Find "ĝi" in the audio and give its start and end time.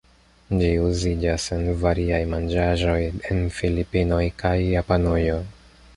0.61-0.69